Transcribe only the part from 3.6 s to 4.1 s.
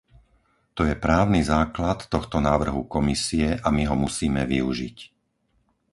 a my ho